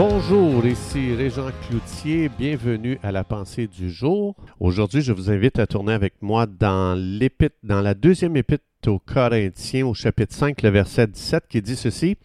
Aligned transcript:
Bonjour, 0.00 0.64
ici 0.64 1.12
Régent 1.12 1.50
Cloutier, 1.66 2.28
bienvenue 2.28 3.00
à 3.02 3.10
la 3.10 3.24
pensée 3.24 3.66
du 3.66 3.90
jour. 3.90 4.36
Aujourd'hui, 4.60 5.02
je 5.02 5.12
vous 5.12 5.28
invite 5.28 5.58
à 5.58 5.66
tourner 5.66 5.92
avec 5.92 6.14
moi 6.20 6.46
dans 6.46 6.96
l'épître, 6.96 7.56
dans 7.64 7.80
la 7.80 7.94
deuxième 7.94 8.36
épître 8.36 8.62
aux 8.86 9.00
Corinthiens 9.00 9.88
au 9.88 9.94
chapitre 9.94 10.32
5, 10.32 10.62
le 10.62 10.68
verset 10.68 11.08
17 11.08 11.48
qui 11.48 11.62
dit 11.62 11.74
ceci 11.74 12.16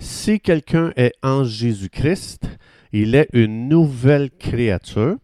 Si 0.00 0.40
quelqu'un 0.40 0.92
est 0.96 1.12
en 1.22 1.44
Jésus-Christ, 1.44 2.58
il 2.92 3.14
est 3.14 3.28
une 3.34 3.68
nouvelle 3.68 4.28
créature. 4.28 5.14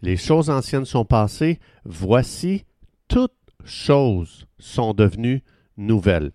Les 0.00 0.16
choses 0.16 0.48
anciennes 0.48 0.84
sont 0.84 1.04
passées, 1.04 1.58
voici 1.84 2.66
toutes 3.08 3.32
choses 3.64 4.46
sont 4.60 4.94
devenues 4.94 5.42
nouvelles. 5.76 6.30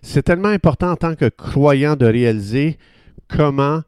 C'est 0.00 0.22
tellement 0.22 0.46
important 0.46 0.92
en 0.92 0.96
tant 0.96 1.16
que 1.16 1.28
croyant 1.28 1.96
de 1.96 2.06
réaliser 2.06 2.78
comment 3.26 3.80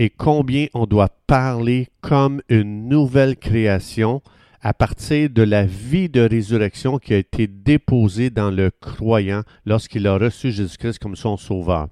et 0.00 0.08
combien 0.08 0.66
on 0.72 0.86
doit 0.86 1.10
parler 1.26 1.88
comme 2.00 2.40
une 2.48 2.88
nouvelle 2.88 3.36
création 3.36 4.22
à 4.62 4.72
partir 4.72 5.28
de 5.28 5.42
la 5.42 5.66
vie 5.66 6.08
de 6.08 6.22
résurrection 6.22 6.98
qui 6.98 7.12
a 7.12 7.18
été 7.18 7.46
déposée 7.46 8.30
dans 8.30 8.50
le 8.50 8.70
croyant 8.70 9.42
lorsqu'il 9.66 10.06
a 10.06 10.16
reçu 10.16 10.52
Jésus-Christ 10.52 10.98
comme 10.98 11.16
son 11.16 11.36
sauveur. 11.36 11.88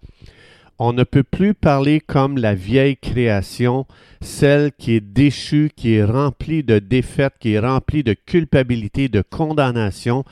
On 0.79 0.95
ne 0.95 1.05
peut 1.05 1.23
plus 1.23 1.53
parler 1.53 2.01
comme 2.01 2.39
la 2.39 2.55
vieille 2.55 2.97
création, 2.97 3.85
celle 4.23 4.73
qui 4.73 4.93
est 4.93 5.01
déchue, 5.01 5.71
qui 5.77 5.93
est 5.93 6.05
remplie 6.05 6.63
de 6.63 6.79
défaites, 6.79 7.35
qui 7.39 7.53
est 7.53 7.59
remplie 7.59 8.05
de 8.05 8.15
culpabilité, 8.15 9.11
de 9.11 9.21
condamnation 9.21 10.25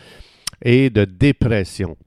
et 0.63 0.89
de 0.89 1.05
dépression. 1.05 1.99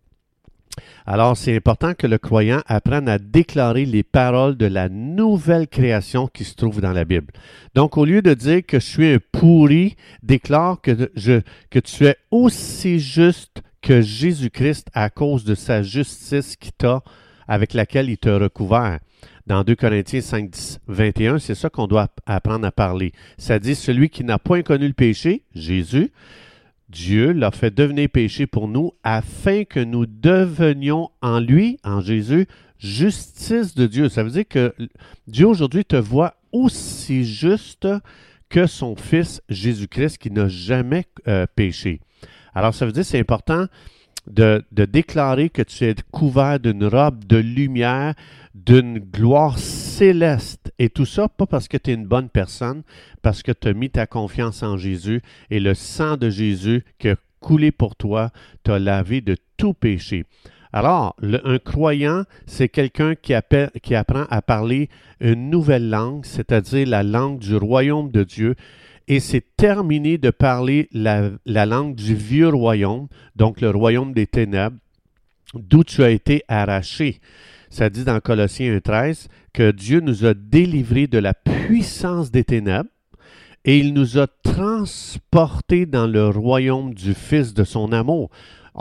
Alors, 1.05 1.35
c'est 1.38 1.55
important 1.55 1.93
que 1.93 2.07
le 2.07 2.17
croyant 2.17 2.61
apprenne 2.67 3.07
à 3.09 3.17
déclarer 3.17 3.85
les 3.85 4.03
paroles 4.03 4.58
de 4.58 4.66
la 4.66 4.89
nouvelle 4.89 5.67
création 5.67 6.27
qui 6.27 6.44
se 6.44 6.55
trouve 6.55 6.81
dans 6.81 6.94
la 6.94 7.05
Bible. 7.05 7.33
Donc, 7.75 7.97
au 7.97 8.05
lieu 8.05 8.22
de 8.22 8.33
dire 8.33 8.66
que 8.66 8.80
je 8.80 8.85
suis 8.85 9.13
un 9.13 9.19
pourri, 9.31 9.95
déclare 10.23 10.81
que, 10.81 11.09
tu 11.80 12.05
es 12.05 12.16
aussi 12.31 13.00
juste 13.00 13.61
que 13.81 14.02
Jésus-Christ 14.02 14.88
à 14.94 15.09
cause 15.09 15.44
de 15.45 15.55
sa 15.55 15.81
justice 15.81 16.55
qui 16.55 16.72
avec 17.47 17.73
laquelle 17.73 18.09
il 18.09 18.17
t'a 18.17 18.38
recouvert. 18.38 19.00
Dans 19.47 19.63
2 19.63 19.75
Corinthiens 19.75 20.22
5, 20.22 20.50
10, 20.50 20.80
21, 20.88 21.39
c'est 21.39 21.55
ça 21.55 21.69
qu'on 21.69 21.88
doit 21.88 22.09
apprendre 22.27 22.67
à 22.67 22.72
parler. 22.72 23.13
Ça 23.39 23.57
dit 23.57 23.73
celui 23.73 24.09
qui 24.09 24.23
n'a 24.23 24.38
point 24.38 24.61
connu 24.61 24.88
le 24.88 24.94
péché, 24.94 25.44
Jésus, 25.55 26.11
Dieu 26.89 27.31
l'a 27.31 27.51
fait 27.51 27.73
devenir 27.73 28.09
péché 28.09 28.47
pour 28.47 28.67
nous 28.67 28.93
afin 29.03 29.63
que 29.63 29.79
nous 29.79 30.05
devenions 30.07 31.09
en 31.21 31.39
lui, 31.39 31.77
en 31.83 32.01
Jésus, 32.01 32.47
justice 32.79 33.75
de 33.75 33.85
Dieu. 33.85 34.09
Ça 34.09 34.23
veut 34.23 34.31
dire 34.31 34.47
que 34.47 34.73
Dieu 35.27 35.45
aujourd'hui 35.45 35.85
te 35.85 35.95
voit 35.95 36.35
aussi 36.51 37.25
juste 37.25 37.87
que 38.49 38.65
son 38.65 38.95
Fils 38.95 39.41
Jésus-Christ 39.49 40.17
qui 40.17 40.31
n'a 40.31 40.47
jamais 40.47 41.05
euh, 41.27 41.45
péché. 41.55 42.01
Alors 42.55 42.73
ça 42.73 42.85
veut 42.87 42.91
dire 42.91 43.03
que 43.03 43.07
c'est 43.07 43.19
important 43.19 43.67
de, 44.30 44.63
de, 44.72 44.85
déclarer 44.85 45.49
que 45.49 45.61
tu 45.61 45.85
es 45.85 45.95
couvert 46.11 46.59
d'une 46.59 46.85
robe 46.85 47.25
de 47.25 47.38
lumière, 47.38 48.13
d'une 48.53 48.99
gloire 48.99 49.58
céleste. 49.58 50.72
Et 50.80 50.89
tout 50.89 51.05
ça, 51.05 51.27
pas 51.27 51.45
parce 51.45 51.67
que 51.67 51.77
tu 51.77 51.91
es 51.91 51.94
une 51.94 52.05
bonne 52.05 52.30
personne, 52.30 52.83
parce 53.22 53.44
que 53.44 53.52
tu 53.52 53.67
as 53.67 53.73
mis 53.73 53.89
ta 53.89 54.07
confiance 54.07 54.63
en 54.63 54.77
Jésus 54.77 55.22
et 55.50 55.59
le 55.59 55.73
sang 55.73 56.17
de 56.17 56.30
Jésus 56.30 56.83
qui 57.00 57.09
a 57.09 57.16
coulé 57.39 57.72
pour 57.72 57.95
toi 57.95 58.31
t'a 58.63 58.80
lavé 58.80 59.22
de 59.22 59.38
tout 59.57 59.73
péché. 59.73 60.25
Alors, 60.72 61.16
un 61.44 61.57
croyant, 61.57 62.25
c'est 62.45 62.69
quelqu'un 62.69 63.16
qui, 63.16 63.33
qui, 63.81 63.95
apprend 63.95 64.25
à 64.30 64.41
parler 64.44 64.89
une 65.19 65.50
nouvelle 65.50 65.89
langue, 65.89 66.25
c'est-à-dire 66.25 66.88
la 66.88 67.02
langue 67.02 67.39
du 67.39 67.55
royaume 67.55 68.11
de 68.11 68.23
Dieu, 68.23 68.56
et 69.09 69.20
c'est 69.20 69.44
terminé 69.58 70.20
de 70.20 70.30
parler 70.30 70.88
la, 70.94 71.31
la 71.46 71.66
langue 71.66 71.96
du 71.96 72.16
vieux 72.16 72.47
royaume, 72.47 73.08
donc 73.36 73.59
le 73.59 73.72
royaume 73.72 74.14
des 74.14 74.28
ténèbres, 74.28 74.78
d'où 75.56 75.84
tu 75.84 76.03
as 76.03 76.12
été 76.12 76.44
arraché. 76.47 77.20
Ça 77.72 77.90
dit 77.90 78.03
dans 78.03 78.20
Colossiens 78.20 78.78
1.13 78.78 79.28
que 79.52 79.72
Dieu 79.72 80.00
nous 80.00 80.25
a 80.25 80.36
délivrés 80.36 81.08
de 81.08 81.18
la 81.18 81.34
puissance 81.34 82.30
des 82.30 82.44
ténèbres 82.44 82.90
et 83.66 83.80
il 83.80 83.94
nous 83.94 84.20
a 84.20 84.28
transportés 84.28 85.88
dans 85.88 86.08
le 86.08 86.30
royaume 86.30 86.94
du 86.94 87.16
Fils 87.16 87.53
de 87.53 87.64
son 87.64 87.91
amour. 87.91 88.30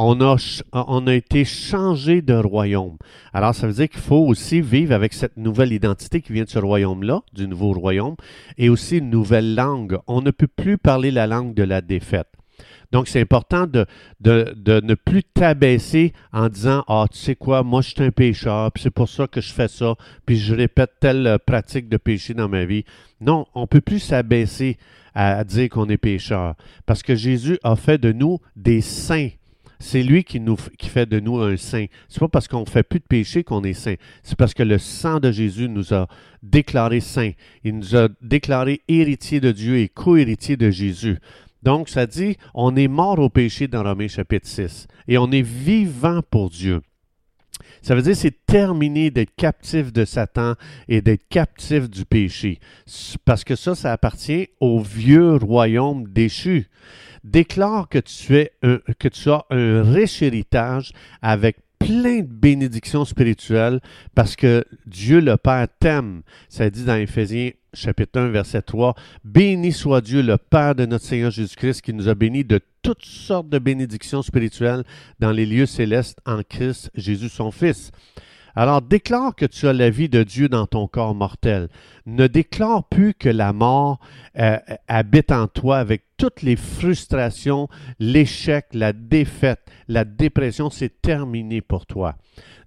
On 0.01 0.21
a, 0.21 1.13
été 1.13 1.45
changé 1.45 2.23
de 2.23 2.35
royaume. 2.35 2.99
Alors, 3.35 3.53
ça 3.53 3.67
veut 3.67 3.73
dire 3.73 3.89
qu'il 3.89 4.01
faut 4.01 4.25
aussi 4.27 4.61
vivre 4.61 4.95
avec 4.95 5.13
cette 5.13 5.37
nouvelle 5.37 5.73
identité 5.73 6.23
qui 6.23 6.33
vient 6.33 6.45
de 6.45 6.49
ce 6.49 6.61
royaume-là, 6.61 7.23
du 7.33 7.49
nouveau 7.49 7.73
royaume, 7.73 8.15
et 8.59 8.69
aussi 8.69 8.99
une 8.99 9.11
nouvelle 9.11 9.57
langue. 9.57 9.99
On 10.07 10.23
ne 10.23 10.31
peut 10.31 10.47
plus 10.47 10.79
parler 10.79 11.11
la 11.11 11.27
langue 11.27 11.53
de 11.53 11.65
la 11.65 11.81
défaite. 11.81 12.29
Donc, 12.93 13.09
c'est 13.09 13.21
important 13.21 13.67
de, 13.67 13.87
ne 14.25 14.95
plus 14.95 15.25
t'abaisser 15.25 16.13
en 16.33 16.49
disant 16.49 16.85
Ah, 16.87 17.07
tu 17.11 17.19
sais 17.19 17.35
quoi, 17.35 17.65
moi 17.65 17.83
je 17.83 17.91
suis 17.91 18.03
un 18.03 18.11
pécheur, 18.11 18.71
puis 18.73 18.85
c'est 18.85 18.91
pour 18.91 19.09
ça 19.09 19.27
que 19.27 19.41
je 19.41 19.53
fais 19.53 19.69
ça, 19.69 19.97
puis 20.25 20.37
je 20.37 20.55
répète 20.55 20.93
telle 21.01 21.27
euh, 21.27 21.39
pratique 21.39 21.89
de 21.89 21.97
péché 21.97 22.35
dans 22.35 22.49
ma 22.49 22.65
vie. 22.65 22.85
Non, 23.21 23.47
on 23.55 23.63
ne 23.63 23.67
peut 23.67 23.81
plus 23.81 23.99
s'abaisser 23.99 24.79
à, 25.15 25.43
dire 25.43 25.69
qu'on 25.69 25.89
est 25.89 25.99
pécheur, 25.99 26.55
parce 26.87 27.03
que 27.03 27.15
Jésus 27.15 27.59
a 27.65 27.75
fait 27.75 27.99
de 27.99 28.13
nous 28.13 28.39
des 28.55 28.81
saints. 28.81 29.31
C'est 29.81 30.03
lui 30.03 30.25
qui, 30.25 30.41
nous, 30.41 30.57
qui 30.79 30.89
fait 30.89 31.07
de 31.07 31.21
nous 31.21 31.39
un 31.39 31.57
saint. 31.57 31.87
C'est 32.09 32.21
pas 32.21 32.29
parce 32.29 32.49
qu'on 32.49 32.67
fait 32.67 32.83
plus 32.83 32.99
de 32.99 33.05
péché 33.05 33.45
qu'on 33.45 33.63
est 33.63 33.75
saint. 33.75 33.95
C'est 34.23 34.37
parce 34.37 34.55
que 34.55 34.63
le 34.63 34.79
sang 34.79 35.21
de 35.21 35.31
Jésus 35.31 35.69
nous 35.69 35.95
a 35.95 36.09
déclarés 36.43 37.01
saints. 37.01 37.33
Il 37.65 37.77
nous 37.77 37.97
a 37.97 38.09
déclarés 38.21 38.83
héritiers 38.89 39.41
de 39.41 39.53
Dieu 39.53 39.79
et 39.79 39.89
co-héritiers 39.89 40.57
de 40.57 40.71
Jésus. 40.71 41.19
Donc, 41.63 41.89
ça 41.89 42.07
dit, 42.07 42.37
on 42.55 42.77
est 42.77 42.89
mort 42.89 43.19
au 43.19 43.29
péché 43.29 43.69
dans 43.69 43.83
Romains 43.83 44.09
chapitre 44.09 44.47
6 44.47 44.87
et 45.07 45.19
on 45.19 45.31
est 45.31 45.43
vivant 45.43 46.23
pour 46.29 46.51
Dieu. 46.51 46.81
Ça 47.83 47.95
veut 47.95 48.03
dire 48.03 48.17
c'est 48.17 48.47
terminé 48.47 49.11
d'être 49.11 49.35
captif 49.37 49.93
de 49.93 50.05
Satan 50.05 50.55
et 50.89 51.01
d'être 51.01 51.29
captif 51.29 51.89
du 51.89 52.05
péché. 52.05 52.59
Parce 53.25 53.45
que 53.45 53.57
ça, 53.57 53.75
ça 53.75 53.93
appartient 53.93 54.49
au 54.61 54.81
vieux 54.81 55.37
royaume 55.37 56.09
déchu. 56.09 56.69
Déclare 57.25 57.89
que 57.89 57.99
tu, 57.99 58.37
es 58.37 58.53
as 58.63 59.47
un 59.51 59.83
riche 59.83 60.23
héritage 60.23 60.93
avec 61.21 61.57
plein 61.79 62.21
de 62.21 62.33
bénédictions 62.33 63.05
spirituelles 63.05 63.81
parce 64.15 64.37
que 64.37 64.65
Dieu 64.87 65.21
le 65.21 65.37
Père 65.37 65.67
t'aime. 65.81 66.23
Ça 66.49 66.69
dit 66.71 66.85
dans 66.85 66.97
Éphésiens 66.97 67.51
chapitre 67.73 68.21
1, 68.21 68.29
verset 68.29 68.63
3. 68.63 68.95
Béni 69.25 69.73
soit 69.73 70.01
Dieu, 70.01 70.23
le 70.23 70.37
Père 70.37 70.75
de 70.75 70.87
notre 70.87 71.05
Seigneur 71.05 71.31
Jésus-Christ, 71.31 71.83
qui 71.83 71.93
nous 71.93 72.09
a 72.09 72.15
bénis 72.15 72.45
de 72.45 72.61
toutes 72.83 73.05
sortes 73.05 73.49
de 73.49 73.59
bénédictions 73.59 74.23
spirituelles 74.23 74.85
dans 75.21 75.33
les 75.33 75.47
lieux 75.47 75.67
célestes 75.67 76.19
en 76.27 76.43
Christ 76.43 76.91
Jésus 76.95 77.29
son 77.29 77.51
Fils. 77.51 77.91
Alors 78.59 78.83
déclare 78.83 79.37
que 79.37 79.47
tu 79.47 79.69
as 79.69 79.73
la 79.73 79.89
vie 79.89 80.09
de 80.09 80.25
Dieu 80.25 80.49
dans 80.49 80.67
ton 80.67 80.89
corps 80.89 81.15
mortel. 81.15 81.69
Ne 82.07 82.27
déclare 82.27 82.83
plus 82.83 83.15
que 83.15 83.29
la 83.29 83.53
mort 83.53 84.01
euh, 84.37 84.59
habite 84.89 85.31
en 85.31 85.47
toi 85.47 85.79
avec 85.79 86.03
toutes 86.17 86.43
les 86.43 86.57
frustrations, 86.57 87.69
l'échec, 88.01 88.67
la 88.73 88.93
défaite, 88.93 89.61
la 89.87 90.05
dépression, 90.05 90.71
c'est 90.71 91.01
terminé 91.01 91.61
pour 91.61 91.87
toi. 91.87 92.17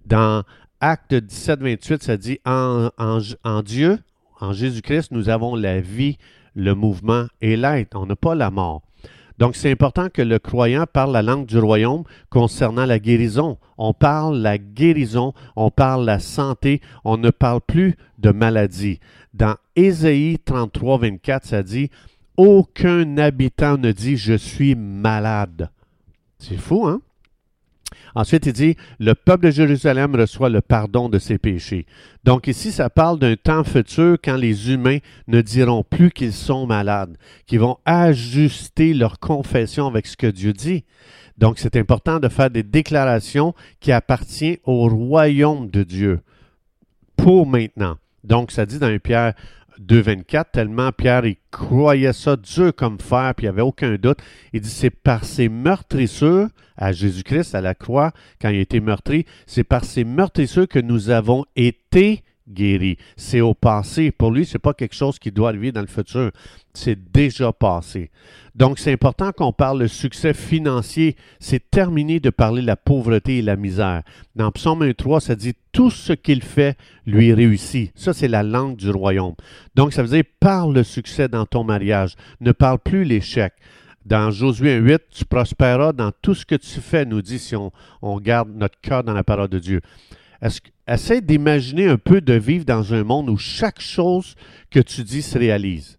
Dans 0.06 0.44
Acte 0.80 1.12
17, 1.12 1.60
28, 1.60 2.02
ça 2.02 2.16
dit 2.16 2.38
en, 2.46 2.88
en 2.96 3.62
Dieu, 3.62 3.98
en 4.40 4.54
Jésus-Christ, 4.54 5.10
nous 5.10 5.28
avons 5.28 5.54
la 5.56 5.82
vie, 5.82 6.16
le 6.54 6.74
mouvement 6.74 7.26
et 7.42 7.54
l'être. 7.54 7.98
On 8.00 8.06
n'a 8.06 8.16
pas 8.16 8.34
la 8.34 8.50
mort. 8.50 8.80
Donc, 9.38 9.56
c'est 9.56 9.70
important 9.70 10.08
que 10.08 10.22
le 10.22 10.38
croyant 10.38 10.84
parle 10.90 11.12
la 11.12 11.22
langue 11.22 11.46
du 11.46 11.58
royaume 11.58 12.04
concernant 12.30 12.86
la 12.86 12.98
guérison. 12.98 13.58
On 13.78 13.92
parle 13.92 14.38
la 14.38 14.58
guérison, 14.58 15.32
on 15.56 15.70
parle 15.70 16.04
la 16.04 16.18
santé, 16.18 16.80
on 17.04 17.16
ne 17.16 17.30
parle 17.30 17.60
plus 17.60 17.96
de 18.18 18.30
maladie. 18.30 19.00
Dans 19.34 19.56
Ésaïe 19.76 20.38
33, 20.44 20.98
24, 20.98 21.44
ça 21.46 21.62
dit 21.62 21.90
Aucun 22.36 23.18
habitant 23.18 23.78
ne 23.78 23.92
dit 23.92 24.16
Je 24.16 24.34
suis 24.34 24.74
malade. 24.74 25.70
C'est 26.38 26.58
fou, 26.58 26.86
hein? 26.86 27.00
Ensuite, 28.14 28.46
il 28.46 28.52
dit, 28.52 28.76
le 28.98 29.14
peuple 29.14 29.46
de 29.46 29.50
Jérusalem 29.50 30.14
reçoit 30.14 30.48
le 30.48 30.60
pardon 30.60 31.08
de 31.08 31.18
ses 31.18 31.38
péchés. 31.38 31.86
Donc 32.24 32.46
ici, 32.46 32.72
ça 32.72 32.90
parle 32.90 33.18
d'un 33.18 33.36
temps 33.36 33.64
futur 33.64 34.18
quand 34.22 34.36
les 34.36 34.70
humains 34.70 34.98
ne 35.28 35.40
diront 35.40 35.82
plus 35.82 36.10
qu'ils 36.10 36.32
sont 36.32 36.66
malades, 36.66 37.16
qu'ils 37.46 37.60
vont 37.60 37.78
ajuster 37.84 38.94
leur 38.94 39.18
confession 39.18 39.86
avec 39.86 40.06
ce 40.06 40.16
que 40.16 40.26
Dieu 40.26 40.52
dit. 40.52 40.84
Donc 41.38 41.58
c'est 41.58 41.76
important 41.76 42.20
de 42.20 42.28
faire 42.28 42.50
des 42.50 42.62
déclarations 42.62 43.54
qui 43.80 43.92
appartiennent 43.92 44.58
au 44.64 44.88
royaume 44.88 45.70
de 45.70 45.82
Dieu 45.82 46.20
pour 47.16 47.46
maintenant. 47.46 47.96
Donc 48.24 48.52
ça 48.52 48.66
dit 48.66 48.78
dans 48.78 48.86
1 48.86 48.98
Pierre 48.98 49.34
2.24, 49.80 50.44
tellement 50.52 50.92
Pierre, 50.92 51.26
il 51.26 51.36
croyait 51.50 52.12
ça 52.12 52.36
dur 52.36 52.74
comme 52.74 52.98
fer, 52.98 53.34
puis 53.36 53.46
il 53.46 53.50
n'y 53.50 53.54
avait 53.54 53.62
aucun 53.62 53.96
doute. 53.96 54.18
Il 54.52 54.60
dit, 54.60 54.68
c'est 54.68 54.90
par 54.90 55.24
ses 55.24 55.48
meurtrissures 55.48 56.48
à 56.76 56.92
Jésus-Christ, 56.92 57.54
à 57.54 57.60
la 57.60 57.74
croix, 57.74 58.12
quand 58.40 58.48
il 58.48 58.58
a 58.58 58.60
été 58.60 58.80
meurtri, 58.80 59.26
c'est 59.46 59.64
par 59.64 59.84
ses 59.84 60.04
meurtrissures 60.04 60.68
que 60.68 60.78
nous 60.78 61.10
avons 61.10 61.44
été 61.56 62.22
guéri. 62.48 62.96
C'est 63.16 63.40
au 63.40 63.54
passé. 63.54 64.10
Pour 64.10 64.30
lui, 64.30 64.44
c'est 64.44 64.58
pas 64.58 64.74
quelque 64.74 64.94
chose 64.94 65.18
qui 65.18 65.30
doit 65.30 65.48
arriver 65.48 65.72
dans 65.72 65.80
le 65.80 65.86
futur. 65.86 66.30
C'est 66.74 67.12
déjà 67.12 67.52
passé. 67.52 68.10
Donc, 68.54 68.78
c'est 68.78 68.92
important 68.92 69.32
qu'on 69.32 69.52
parle 69.52 69.80
le 69.80 69.88
succès 69.88 70.34
financier. 70.34 71.16
C'est 71.40 71.70
terminé 71.70 72.20
de 72.20 72.30
parler 72.30 72.62
la 72.62 72.76
pauvreté 72.76 73.38
et 73.38 73.42
la 73.42 73.56
misère. 73.56 74.02
Dans 74.36 74.50
Psaume 74.52 74.84
1.3, 74.84 75.20
ça 75.20 75.34
dit 75.34 75.54
tout 75.72 75.90
ce 75.90 76.12
qu'il 76.12 76.42
fait 76.42 76.76
lui 77.06 77.32
réussit. 77.32 77.92
Ça, 77.94 78.12
c'est 78.12 78.28
la 78.28 78.42
langue 78.42 78.76
du 78.76 78.90
royaume. 78.90 79.34
Donc, 79.74 79.92
ça 79.92 80.02
veut 80.02 80.08
dire 80.08 80.24
parle 80.40 80.74
le 80.74 80.82
succès 80.82 81.28
dans 81.28 81.46
ton 81.46 81.64
mariage. 81.64 82.14
Ne 82.40 82.52
parle 82.52 82.78
plus 82.78 83.04
l'échec. 83.04 83.54
Dans 84.04 84.32
Josué 84.32 84.76
8, 84.76 85.02
tu 85.10 85.24
prospéreras 85.24 85.92
dans 85.92 86.10
tout 86.22 86.34
ce 86.34 86.44
que 86.44 86.56
tu 86.56 86.80
fais, 86.80 87.04
nous 87.04 87.22
dit 87.22 87.38
si 87.38 87.54
on, 87.54 87.70
on 88.02 88.18
garde 88.18 88.50
notre 88.52 88.80
cœur 88.80 89.04
dans 89.04 89.14
la 89.14 89.22
parole 89.22 89.48
de 89.48 89.60
Dieu. 89.60 89.80
Essaie 90.86 91.20
d'imaginer 91.20 91.86
un 91.86 91.98
peu 91.98 92.20
de 92.20 92.34
vivre 92.34 92.64
dans 92.64 92.92
un 92.92 93.04
monde 93.04 93.30
où 93.30 93.36
chaque 93.36 93.80
chose 93.80 94.34
que 94.70 94.80
tu 94.80 95.04
dis 95.04 95.22
se 95.22 95.38
réalise. 95.38 95.96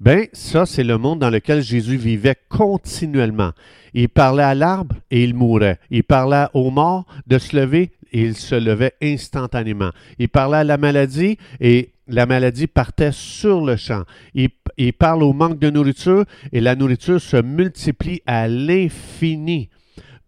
Ben, 0.00 0.26
ça, 0.32 0.66
c'est 0.66 0.84
le 0.84 0.98
monde 0.98 1.20
dans 1.20 1.30
lequel 1.30 1.62
Jésus 1.62 1.96
vivait 1.96 2.36
continuellement. 2.48 3.52
Il 3.94 4.08
parlait 4.08 4.42
à 4.42 4.54
l'arbre 4.54 4.96
et 5.10 5.24
il 5.24 5.34
mourait. 5.34 5.78
Il 5.90 6.04
parlait 6.04 6.46
aux 6.52 6.70
morts 6.70 7.06
de 7.26 7.38
se 7.38 7.56
lever 7.56 7.92
et 8.12 8.22
il 8.22 8.36
se 8.36 8.54
levait 8.54 8.92
instantanément. 9.00 9.90
Il 10.18 10.28
parlait 10.28 10.58
à 10.58 10.64
la 10.64 10.76
maladie 10.76 11.38
et 11.60 11.90
la 12.06 12.26
maladie 12.26 12.66
partait 12.66 13.12
sur 13.12 13.64
le 13.64 13.76
champ. 13.76 14.04
Il, 14.34 14.50
il 14.76 14.92
parle 14.92 15.22
au 15.22 15.32
manque 15.32 15.58
de 15.58 15.70
nourriture 15.70 16.24
et 16.52 16.60
la 16.60 16.74
nourriture 16.74 17.20
se 17.20 17.40
multiplie 17.40 18.20
à 18.26 18.46
l'infini. 18.46 19.70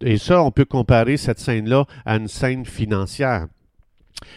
Et 0.01 0.17
ça, 0.17 0.43
on 0.43 0.51
peut 0.51 0.65
comparer 0.65 1.17
cette 1.17 1.39
scène-là 1.39 1.85
à 2.05 2.17
une 2.17 2.27
scène 2.27 2.65
financière. 2.65 3.47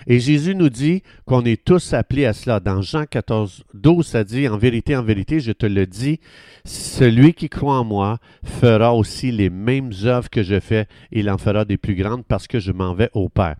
Et 0.07 0.19
Jésus 0.19 0.55
nous 0.55 0.69
dit 0.69 1.03
qu'on 1.25 1.45
est 1.45 1.63
tous 1.63 1.95
appelés 1.95 2.27
à 2.27 2.33
cela. 2.33 2.61
Dans 2.61 2.83
Jean 2.83 3.05
14, 3.07 3.65
12, 3.75 4.07
ça 4.07 4.25
dit, 4.25 4.49
en 4.49 4.59
vérité, 4.59 4.97
en 4.97 5.03
vérité, 5.03 5.41
je 5.41 5.53
te 5.53 5.67
le 5.67 5.87
dis, 5.87 6.21
celui 6.65 7.33
qui 7.33 7.49
croit 7.49 7.79
en 7.79 7.85
moi 7.85 8.19
fera 8.45 8.95
aussi 8.95 9.33
les 9.33 9.51
mêmes 9.51 9.93
œuvres 10.05 10.29
que 10.29 10.43
je 10.43 10.61
fais, 10.61 10.87
il 11.13 11.31
en 11.31 11.39
fera 11.39 11.65
des 11.65 11.79
plus 11.79 11.95
grandes 11.95 12.25
parce 12.25 12.47
que 12.47 12.59
je 12.59 12.73
m'en 12.73 12.95
vais 12.95 13.11
au 13.15 13.29
Père. 13.29 13.57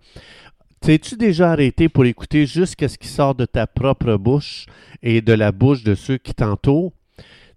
T'es-tu 0.79 1.15
déjà 1.15 1.51
arrêté 1.51 1.89
pour 1.89 2.05
écouter 2.05 2.47
jusqu'à 2.47 2.87
ce 2.87 2.97
qui 2.97 3.07
sort 3.07 3.35
de 3.35 3.45
ta 3.45 3.67
propre 3.67 4.15
bouche 4.15 4.65
et 5.03 5.21
de 5.21 5.33
la 5.33 5.51
bouche 5.51 5.83
de 5.83 5.93
ceux 5.93 6.17
qui 6.17 6.33
t'entourent? 6.33 6.93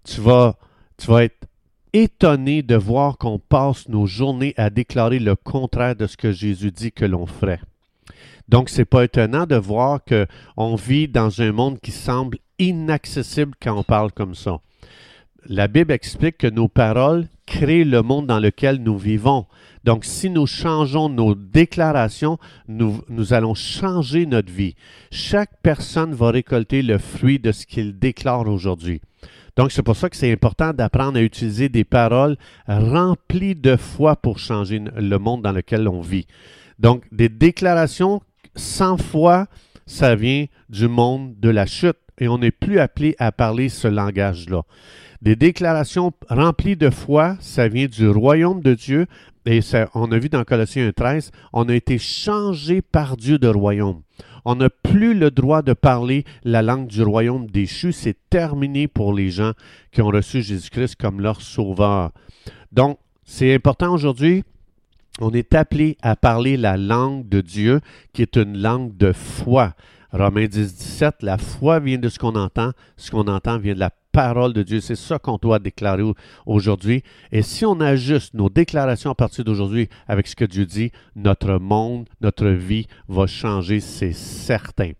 Tu 0.03 0.21
vas, 0.21 0.55
tu 0.97 1.07
vas 1.07 1.23
être 1.23 1.47
étonné 1.95 2.61
de 2.61 2.75
voir 2.75 3.17
qu'on 3.17 3.39
passe 3.39 3.87
nos 3.87 4.05
journées 4.05 4.53
à 4.57 4.69
déclarer 4.69 5.19
le 5.19 5.37
contraire 5.37 5.95
de 5.95 6.07
ce 6.07 6.17
que 6.17 6.33
Jésus 6.33 6.71
dit 6.71 6.91
que 6.91 7.05
l'on 7.05 7.25
ferait. 7.25 7.61
Donc, 8.49 8.69
c'est 8.69 8.85
pas 8.85 9.05
étonnant 9.05 9.45
de 9.45 9.55
voir 9.55 10.01
qu'on 10.03 10.75
vit 10.75 11.07
dans 11.07 11.41
un 11.41 11.53
monde 11.53 11.79
qui 11.79 11.91
semble 11.91 12.37
inaccessible 12.59 13.53
quand 13.61 13.79
on 13.79 13.83
parle 13.83 14.11
comme 14.11 14.35
ça. 14.35 14.59
La 15.47 15.69
Bible 15.69 15.93
explique 15.93 16.37
que 16.37 16.47
nos 16.47 16.67
paroles 16.67 17.27
créent 17.45 17.85
le 17.85 18.01
monde 18.01 18.27
dans 18.27 18.39
lequel 18.39 18.83
nous 18.83 18.97
vivons. 18.97 19.45
Donc, 19.85 20.03
si 20.03 20.29
nous 20.29 20.47
changeons 20.47 21.07
nos 21.07 21.33
déclarations, 21.33 22.39
nous, 22.67 23.01
nous 23.07 23.33
allons 23.33 23.53
changer 23.53 24.25
notre 24.25 24.51
vie. 24.51 24.75
Chaque 25.11 25.61
personne 25.61 26.13
va 26.13 26.31
récolter 26.31 26.81
le 26.81 26.97
fruit 26.97 27.39
de 27.39 27.53
ce 27.53 27.65
qu'il 27.65 27.97
déclare 27.97 28.47
aujourd'hui. 28.47 28.99
Donc, 29.55 29.71
c'est 29.71 29.83
pour 29.83 29.95
ça 29.95 30.09
que 30.09 30.17
c'est 30.17 30.31
important 30.31 30.73
d'apprendre 30.73 31.17
à 31.17 31.21
utiliser 31.21 31.69
des 31.69 31.83
paroles 31.83 32.37
remplies 32.67 33.55
de 33.55 33.75
foi 33.75 34.15
pour 34.15 34.39
changer 34.39 34.79
le 34.95 35.17
monde 35.17 35.41
dans 35.41 35.53
lequel 35.53 35.87
on 35.87 36.01
vit. 36.01 36.27
Donc, 36.79 37.03
des 37.11 37.29
déclarations 37.29 38.21
sans 38.55 38.97
foi, 38.97 39.47
ça 39.85 40.15
vient 40.15 40.45
du 40.69 40.87
monde 40.87 41.39
de 41.39 41.49
la 41.49 41.65
chute 41.65 41.97
et 42.19 42.27
on 42.27 42.37
n'est 42.37 42.51
plus 42.51 42.79
appelé 42.79 43.15
à 43.19 43.31
parler 43.31 43.69
ce 43.69 43.87
langage-là. 43.87 44.63
Des 45.21 45.35
déclarations 45.35 46.11
remplies 46.29 46.75
de 46.75 46.89
foi, 46.89 47.37
ça 47.39 47.67
vient 47.67 47.87
du 47.87 48.09
royaume 48.09 48.61
de 48.61 48.73
Dieu. 48.73 49.07
Et 49.45 49.59
on 49.93 50.11
a 50.11 50.17
vu 50.17 50.29
dans 50.29 50.43
Colossiens 50.43 50.89
1.13, 50.89 51.29
on 51.53 51.69
a 51.69 51.75
été 51.75 51.97
changé 51.97 52.81
par 52.81 53.15
Dieu 53.15 53.37
de 53.37 53.47
royaume. 53.47 54.01
On 54.43 54.55
n'a 54.55 54.69
plus 54.69 55.13
le 55.13 55.31
droit 55.31 55.61
de 55.61 55.73
parler 55.73 56.23
la 56.43 56.61
langue 56.61 56.87
du 56.87 57.01
royaume 57.03 57.47
déchu. 57.47 57.91
C'est 57.91 58.17
terminé 58.29 58.87
pour 58.87 59.13
les 59.13 59.29
gens 59.29 59.53
qui 59.91 60.01
ont 60.01 60.07
reçu 60.07 60.41
Jésus-Christ 60.41 60.95
comme 60.95 61.21
leur 61.21 61.41
sauveur. 61.41 62.11
Donc, 62.71 62.99
c'est 63.23 63.53
important 63.53 63.93
aujourd'hui 63.93 64.43
on 65.19 65.31
est 65.31 65.55
appelé 65.55 65.97
à 66.01 66.15
parler 66.15 66.57
la 66.57 66.77
langue 66.77 67.27
de 67.27 67.41
Dieu, 67.41 67.79
qui 68.13 68.21
est 68.21 68.35
une 68.35 68.57
langue 68.57 68.95
de 68.97 69.13
foi. 69.13 69.73
Romains 70.11 70.47
10, 70.47 70.75
17, 70.75 71.15
la 71.21 71.37
foi 71.37 71.79
vient 71.79 71.97
de 71.97 72.09
ce 72.09 72.19
qu'on 72.19 72.35
entend, 72.35 72.71
ce 72.97 73.11
qu'on 73.11 73.27
entend 73.27 73.57
vient 73.57 73.73
de 73.75 73.79
la 73.79 73.91
parole 74.15 74.53
de 74.53 74.63
Dieu. 74.63 74.79
C'est 74.79 74.95
ça 74.95 75.19
qu'on 75.19 75.37
doit 75.37 75.59
déclarer 75.59 76.03
aujourd'hui. 76.45 77.03
Et 77.33 77.41
si 77.41 77.65
on 77.65 77.81
ajuste 77.81 78.33
nos 78.33 78.49
déclarations 78.49 79.11
à 79.11 79.15
partir 79.15 79.43
d'aujourd'hui 79.43 79.89
avec 80.07 80.27
ce 80.27 80.37
que 80.37 80.45
Dieu 80.45 80.65
dit, 80.65 80.91
notre 81.17 81.59
monde, 81.59 82.07
notre 82.21 82.47
vie 82.47 82.87
va 83.09 83.27
changer, 83.27 83.81
c'est 83.81 84.13
certain. 84.13 84.91